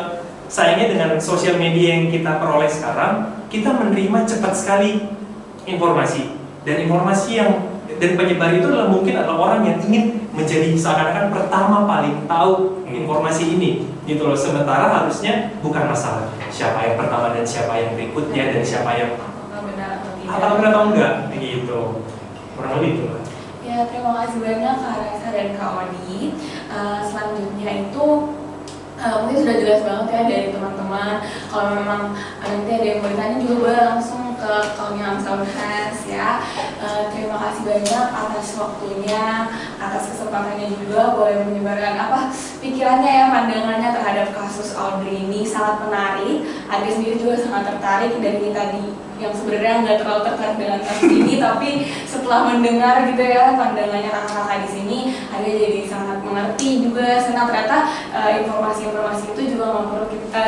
[0.51, 5.07] sayangnya dengan sosial media yang kita peroleh sekarang, kita menerima cepat sekali
[5.63, 6.35] informasi.
[6.67, 7.51] Dan informasi yang
[7.99, 13.57] dan penyebar itu adalah mungkin adalah orang yang ingin menjadi seakan-akan pertama paling tahu informasi
[13.57, 14.37] ini gitu loh.
[14.37, 19.11] Sementara harusnya bukan masalah siapa yang pertama dan siapa yang berikutnya dan siapa yang
[20.29, 21.13] atau apa benar atau enggak?
[21.33, 21.79] Gitu.
[22.53, 23.05] Kurang lebih itu.
[23.69, 26.33] Ya, terima kasih banyak Kak Raisa dan Kak Odi.
[26.73, 28.05] Eh, selanjutnya itu
[28.97, 31.21] eh, mungkin sudah jelas banget ya dari teman-teman.
[31.53, 34.55] Kalau memang nanti ada yang mau ditanya juga boleh langsung ke
[35.03, 36.39] Amsal Has ya.
[36.79, 42.19] Eh, terima kasih banyak atas waktunya, atas kesempatannya juga boleh menyebarkan apa
[42.63, 46.47] pikirannya ya, pandangannya terhadap kasus Audrey ini sangat menarik.
[46.71, 48.83] Adi sendiri juga sangat tertarik dari tadi
[49.19, 51.69] yang sebenarnya nggak terlalu tertarik dengan kasus ini tapi
[52.07, 54.97] setelah mendengar gitu ya pandangannya kakak-kakak di sini
[55.27, 57.77] ada jadi sangat mengerti juga karena ternyata
[58.15, 60.41] eh, informasi-informasi itu juga perlu kita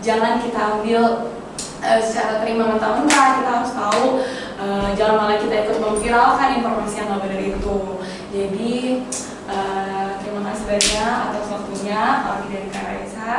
[0.00, 1.28] jangan kita ambil
[1.82, 4.06] eh, secara terima mentah-mentah kita harus tahu
[4.58, 7.78] eh, jangan malah kita ikut memviralkan informasi yang nggak benar itu.
[8.34, 8.74] Jadi
[9.48, 13.32] eh, terima kasih banyak atas waktunya kalau dari Kak Raisa.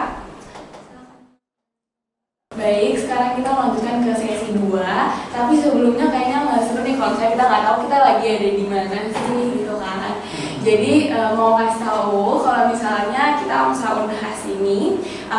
[2.60, 4.84] Baik, sekarang kita lanjutkan ke sesi 2
[5.32, 9.00] Tapi sebelumnya kayaknya nggak seru nih misalnya kita nggak tahu kita lagi ada di mana
[9.08, 10.12] sih gitu kan.
[10.60, 13.19] Jadi eh, mau kasih tahu kalau misalnya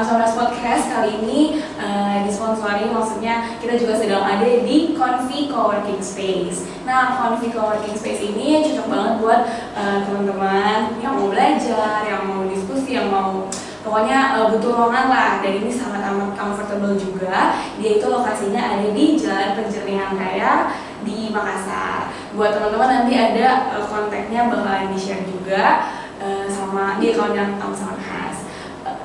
[0.09, 6.71] Unhas Podcast kali ini eh, disponsori maksudnya kita juga sedang ada di Confi Coworking Space
[6.89, 9.41] Nah, Confi Coworking Space ini cocok banget buat
[9.77, 13.47] eh, teman-teman yang mau belajar, yang mau diskusi, yang mau
[13.81, 17.57] Pokoknya eh, butuh ruangan lah dan ini sangat amat comfortable juga.
[17.81, 22.13] Dia itu lokasinya ada di Jalan Penjernihan Raya di Makassar.
[22.37, 25.89] Buat teman-teman nanti ada eh, kontaknya bakalan di-share juga
[26.21, 28.50] eh, sama di account yang Amsal Khas.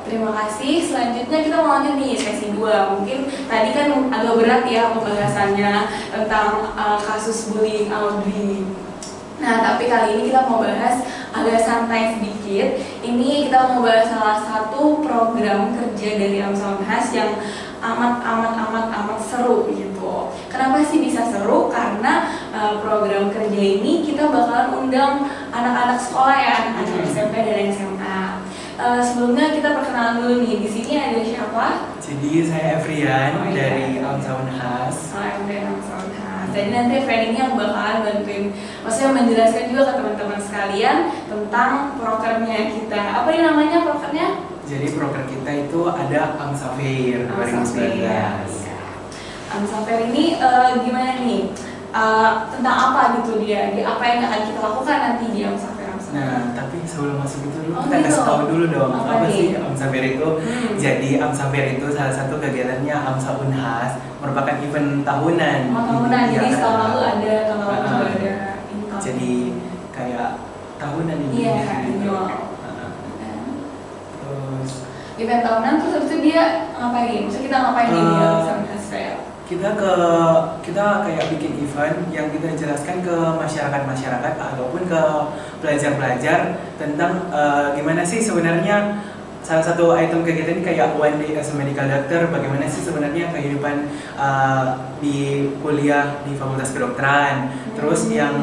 [0.05, 0.85] Terima kasih.
[0.85, 2.93] Selanjutnya kita mau lanjut nih sesi 2.
[2.93, 5.73] Mungkin tadi kan agak berat ya pembahasannya
[6.13, 8.69] tentang eh, kasus bullying Audrey.
[9.41, 11.01] Nah, tapi kali ini kita mau bahas
[11.33, 12.77] agak santai sedikit.
[13.01, 17.41] Ini kita mau bahas salah satu program kerja dari Amsal Has yang
[17.81, 20.31] amat amat amat amat seru gitu.
[20.53, 21.67] Kenapa sih bisa seru?
[21.73, 26.94] Karena uh, program kerja ini kita bakalan undang anak-anak sekolah ya, anak.
[28.75, 30.59] Uh, sebelumnya kita perkenalan dulu nih.
[30.59, 31.95] Di sini ada siapa?
[32.03, 33.71] Jadi saya Evrian Oh, iya.
[33.71, 35.15] dari Amsaun Has.
[35.15, 36.47] Saya dan Amsal Has.
[36.51, 38.51] Jadi nanti ini yang bakalan bantuin,
[38.83, 43.01] maksudnya menjelaskan juga ke teman-teman sekalian tentang prokernya kita.
[43.23, 44.27] Apa ini namanya prokernya?
[44.67, 48.03] Jadi proker kita itu ada Amsafair 2019.
[49.55, 51.43] Amsafer ini eh, gimana nih?
[51.95, 53.71] Eh, tentang apa gitu dia?
[53.71, 55.47] Di apa yang akan kita lakukan nanti di
[56.07, 58.07] Nah, tapi sebelum masuk itu dulu Oh, kita gitu.
[58.07, 60.27] kasih tahu dulu dong Apa apa, sih Amsafair itu.
[60.37, 60.73] Hmm.
[60.75, 65.59] Jadi Amsafair itu salah satu kegiatannya Amsa Unhas merupakan event tahunan.
[65.71, 66.33] Oh, tahunan, Iya.
[66.35, 67.81] jadi setahun lalu ada, tahun lalu Ah.
[67.81, 68.35] juga ada.
[68.67, 69.01] income.
[69.01, 69.31] Jadi
[69.91, 70.29] kayak
[70.75, 71.33] tahunan ini.
[71.35, 71.89] Iya, gitu.
[72.05, 72.25] annual.
[72.61, 72.89] Ah,
[74.15, 74.71] Terus
[75.15, 77.19] event tahunan terus habis itu dia ngapain?
[77.23, 79.13] Maksudnya kita ngapain nih di Eh, Amsafer Fair?
[79.45, 79.93] Kita ke
[80.65, 85.01] kita kayak bikin event yang kita jelaskan ke masyarakat masyarakat ataupun ke
[85.61, 86.39] pelajar pelajar
[86.81, 89.05] tentang eh, gimana sih sebenarnya
[89.45, 92.25] salah satu item kegiatan ini kayak one day as a medical doctor.
[92.33, 93.85] Bagaimana sih sebenarnya kehidupan
[94.17, 94.65] eh,
[94.97, 97.53] di kuliah di fakultas kedokteran.
[97.77, 98.17] Terus Hmm.
[98.17, 98.35] yang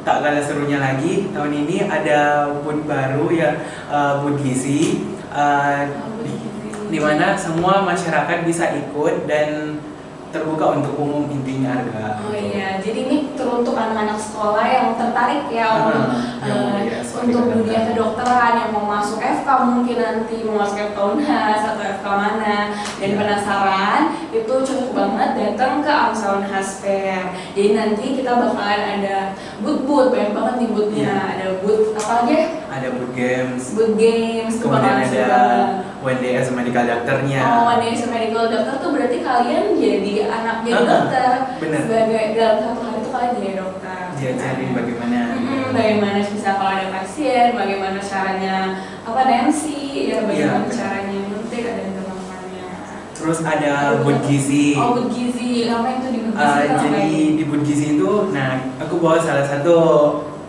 [0.00, 3.52] tak kalah serunya lagi tahun ini ada booth baru ya
[4.24, 5.04] booth gizi
[6.24, 6.32] di,
[6.88, 9.69] di mana semua masyarakat bisa ikut dan
[10.30, 12.22] terbuka untuk umum intinya harga.
[12.22, 16.04] Oh iya, jadi ini teruntuk anak-anak sekolah yang tertarik ya untuk
[16.40, 17.56] Ah, yang eh, mau ya, seperti untuk kedokteran.
[17.56, 22.56] dunia kedokteran yang mau masuk FK mungkin nanti mau masuk FK Unhas atau FK mana
[22.96, 23.16] dan Iya.
[23.16, 27.24] penasaran itu cocok banget datang ke Amsa Unhas Fair.
[27.52, 29.16] Jadi nanti kita bakalan ada
[29.60, 31.00] booth-booth banyak banget nih boothnya.
[31.08, 31.18] Iya.
[31.32, 32.38] Ada booth apa aja?
[32.70, 35.28] Ada boot games, Booth games, kemudian ada
[36.20, 37.42] day as a medical doctornya.
[37.42, 41.30] Oh, day as a medical doctor tuh berarti kalian jadi anak jadi Ah, dokter.
[41.58, 41.80] bener.
[41.82, 44.00] Sebagai dalam satu hari itu kalian jadi dokter.
[44.16, 45.20] Diajarin bagaimana.
[45.36, 48.54] Mm-mm, bagaimana bisa kalau ada pasien, bagaimana caranya
[49.04, 50.72] apa Nancy, ya bagaimana Iya.
[50.72, 52.64] caranya nyuntik ada teman-temannya.
[53.12, 54.72] terus ada Bud Gizi.
[54.80, 55.68] Oh, Bud Gizi.
[55.68, 56.48] Ngapain tuh di Bud Gizi?
[56.48, 57.36] Uh, jadi ngapain?
[57.36, 59.76] di Bud Gizi itu, nah aku bawa salah satu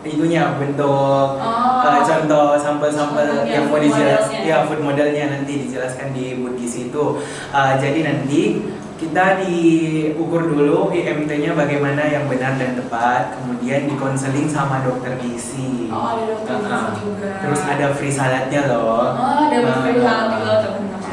[0.02, 1.84] itunya bentuk Oh.
[1.84, 7.20] uh, contoh sampel-sampel yang mau dijelas, ya food modelnya nanti dijelaskan di Bud Gizi itu.
[7.52, 8.64] Uh, jadi nanti
[9.02, 15.90] kita diukur dulu IMT-nya bagaimana yang benar dan tepat, kemudian dikonseling sama dokter gizi.
[15.90, 16.94] Oh, ada dokter gizi Uh-uh.
[17.02, 17.30] juga.
[17.42, 19.10] Terus ada free saladnya loh.
[19.18, 21.10] Oh, ada Uh, free salad juga teman-teman.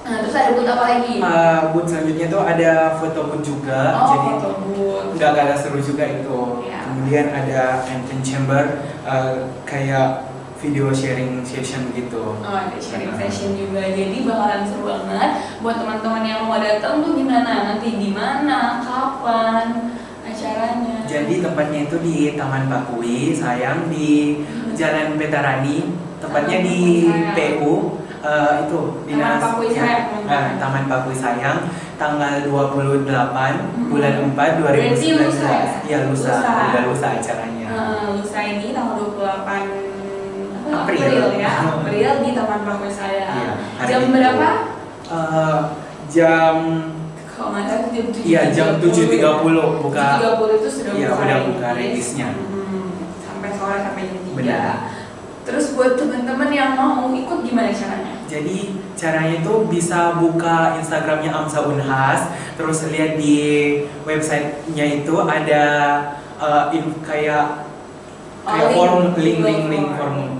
[0.00, 1.14] Nah, terus ada booth apa lagi?
[1.22, 5.06] Uh, booth selanjutnya tuh ada foto booth juga, oh, jadi foto booth.
[5.14, 6.40] nggak kalah seru juga itu.
[6.66, 6.78] Iya.
[6.82, 8.64] Kemudian ada Anthem Chamber
[9.06, 10.26] uh, kayak
[10.60, 12.36] video sharing session gitu.
[12.44, 13.80] Oh, ada sharing session juga.
[13.80, 15.30] Jadi bakalan seru banget
[15.64, 17.74] buat teman-teman yang mau datang tuh gimana?
[17.74, 18.84] Nanti di mana?
[18.84, 19.96] Kapan?
[20.20, 21.08] Acaranya?
[21.08, 24.44] Jadi tempatnya itu di Taman Pakui, sayang di
[24.76, 25.90] Jalan Petarani,
[26.22, 27.34] tepatnya Taman di Sayang.
[27.34, 27.74] PU
[28.22, 30.48] uh, itu Taman dinas Pakui ya, Sayang, uh.
[30.60, 31.58] Taman Pakui Sayang
[31.98, 33.08] tanggal 28
[33.90, 35.24] bulan 4 Berarti 2019.
[35.24, 35.72] lusa ya?
[35.88, 36.80] Ya lusa, Lusa.
[36.86, 37.66] lusa acaranya.
[37.68, 39.89] Nah, lusa ini tanggal 28
[40.92, 41.26] apa, April.
[41.36, 43.26] ya, April di Taman Pakui saya.
[43.76, 44.10] Hari jam itu.
[44.10, 44.48] berapa?
[45.06, 45.58] Uh,
[46.06, 46.54] jam
[47.30, 48.20] Kalau nggak salah jam 7.
[48.22, 50.06] Iya, jam 7.30 buka.
[50.18, 52.28] 7.30 itu sudah Iya, buka udah buka readings-nya.
[52.36, 54.36] Hmm, sampai sore sampai jam 3.
[54.36, 54.74] Benar.
[55.40, 58.12] Terus buat teman-teman yang mau ikut gimana caranya?
[58.28, 58.56] Jadi
[58.92, 63.40] caranya itu bisa buka Instagramnya Amsa Unhas, terus lihat di
[64.04, 65.64] websitenya itu ada
[66.36, 67.66] uh, in- kayak
[68.40, 70.39] kayak Oh, form link, link link Form.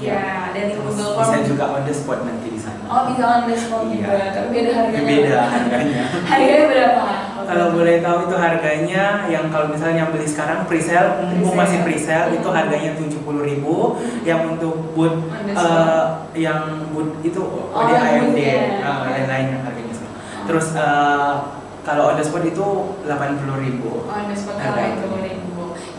[0.00, 1.28] Iya, dari Google Form.
[1.28, 2.80] Bisa juga on the spot nanti di sana.
[2.88, 3.92] Oh, bisa on the spot iya.
[3.92, 4.08] juga.
[4.16, 4.26] Iya.
[4.32, 5.06] Tapi beda harganya.
[5.06, 6.02] Beda harganya.
[6.30, 7.04] harganya berapa?
[7.40, 12.28] Kalau boleh tahu itu harganya yang kalau misalnya beli sekarang presale, mumpung pre masih presale
[12.30, 12.38] iya.
[12.38, 14.24] itu harganya tujuh puluh -hmm.
[14.24, 15.14] Yang untuk boot
[15.52, 18.80] uh, yang boot itu oh, oh di AMD yeah.
[18.80, 18.88] Iya.
[18.88, 20.08] uh, lain-lain harganya sama.
[20.08, 20.46] Oh.
[20.46, 21.34] Terus uh,
[21.80, 22.66] kalau on the spot itu
[23.02, 23.08] 80.000.
[23.08, 25.39] On the spot 80.000.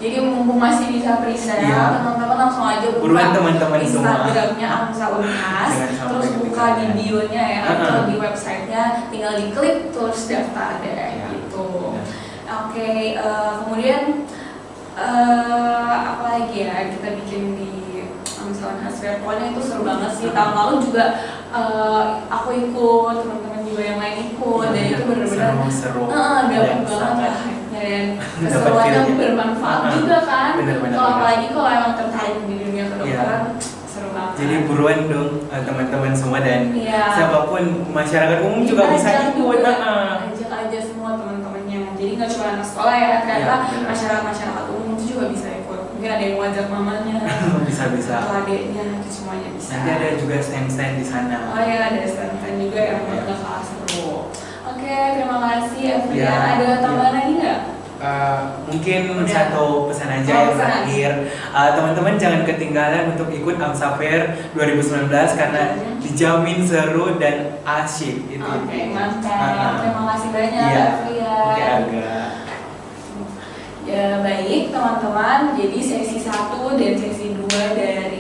[0.02, 2.02] Jadi mumpung masih bisa pre-sale, Iya.
[2.02, 4.26] teman-teman langsung aja buka Buruan teman-teman semua.
[4.26, 7.86] Instagramnya Amsa Unhas, terus buka di bio-nya ya, Uh-uh.
[7.86, 8.84] atau di websitenya,
[9.14, 11.26] tinggal diklik terus daftar deh Iya.
[11.38, 11.94] gitu.
[11.94, 12.06] Benar.
[12.66, 14.02] Oke, eh, kemudian
[14.92, 17.70] eh, apa lagi ya kita bikin di
[18.42, 18.98] Amsa Unhas.
[19.22, 20.34] Pokoknya itu seru banget sih.
[20.34, 21.06] Tahun lalu juga
[21.54, 26.80] eh, aku ikut, teman-teman juga yang lain ikut, dan itu benar-benar seru-seru Heeh, dapet Dan
[26.90, 28.06] banget lah dan
[28.39, 29.15] keseruannya feel-nya.
[29.17, 29.94] bermanfaat Heeh.
[29.98, 30.52] juga kan
[30.91, 33.41] kalau apalagi kalau emang tertarik di dunia kedokteran
[33.86, 37.04] seru banget jadi buruan dong eh, teman-teman semua dan Iya.
[37.12, 40.32] siapa pun masyarakat umum juga bisa ikut juga, Heeh.
[40.32, 43.88] ajak aja semua teman-temannya jadi nggak cuma anak sekolah ya ternyata Iya, bener.
[43.89, 47.15] masyarakat masyarakat umum itu juga bisa ikut mungkin ada yang ngajak mamanya
[47.67, 52.02] bisa-bisa atau adiknya itu semuanya bisa nanti ada juga stand-stand di sana Oh ya ada
[52.04, 53.22] stand juga yang Iya.
[53.22, 53.81] nggak kalah seru.
[54.82, 56.17] Oke terima kasih Evian.
[56.17, 57.20] Iya, Ada tambahan iya.
[57.22, 57.60] lagi nggak?
[58.02, 59.30] Uh, mungkin Udah.
[59.30, 60.58] satu pesan aja Oh, yang pesan.
[60.58, 61.12] terakhir
[61.54, 64.22] Uh, teman-teman jangan ketinggalan untuk ikut AMSA Fair
[64.58, 65.06] 2019
[65.38, 66.02] karena Mhm.
[66.02, 69.06] dijamin seru dan asyik itu Oke intinya.
[69.06, 69.38] mantap.
[69.38, 69.74] Uh-uh.
[69.78, 71.34] Terima kasih banyak Iya.
[71.46, 71.78] Agak
[73.84, 75.39] Ya baik teman-teman.
[75.54, 78.11] Jadi sesi 1 dan sesi 2 dari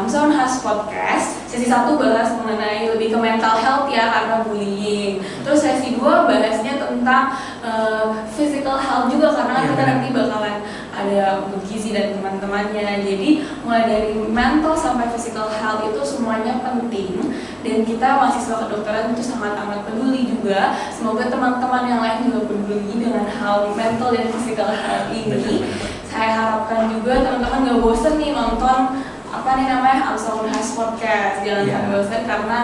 [0.00, 1.44] Amazon Has Podcast.
[1.44, 5.20] Sesi 1 bahas mengenai lebih ke mental health ya karena bullying.
[5.44, 10.56] Terus sesi 2 bahasnya tentang uh, physical health juga karena Iya, kita nanti bakalan
[10.96, 13.04] ada untuk gizi dan teman-temannya.
[13.04, 17.20] Jadi mulai dari mental sampai physical health itu semuanya penting
[17.60, 20.80] dan kita mahasiswa kedokteran itu sangat amat peduli juga.
[20.88, 25.60] Semoga teman-teman yang lain juga peduli dengan hal mental dan physical health ini.
[26.08, 29.09] Saya harapkan juga teman-teman gak bosen nih nonton
[29.40, 31.40] apa nih namanya Amsal Unhas Podcast.
[31.40, 32.58] Jangan sampai bosen karena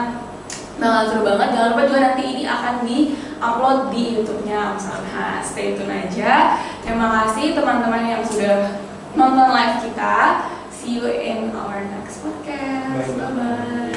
[0.77, 1.49] bakal seru banget.
[1.57, 5.57] Jangan lupa juga nanti ini akan di-upload di YouTube-nya Amsal Unhas.
[5.57, 6.61] Stay tune aja.
[6.85, 8.77] Terima kasih teman-teman yang sudah
[9.17, 10.45] nonton live kita.
[10.69, 13.09] See you in our next podcast.
[13.17, 13.25] Bye-bye.
[13.25, 13.96] Bye-bye.